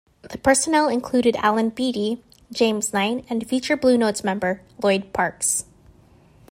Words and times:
The 0.23 0.39
personnel 0.39 0.89
included 0.89 1.35
Allen 1.35 1.69
Beatty, 1.69 2.23
James 2.51 2.91
Knight, 2.91 3.23
and 3.29 3.47
future 3.47 3.77
Blue 3.77 3.99
Notes 3.99 4.23
member 4.23 4.63
Lloyd 4.81 5.13
Parks. 5.13 5.65